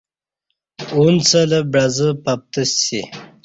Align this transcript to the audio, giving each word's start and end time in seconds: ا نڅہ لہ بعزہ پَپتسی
ا 0.81 0.83
نڅہ 1.15 1.41
لہ 1.49 1.59
بعزہ 1.71 2.09
پَپتسی 2.23 3.01